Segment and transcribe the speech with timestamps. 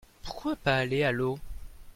[0.23, 1.37] Pourquoi pas aller à l'eau?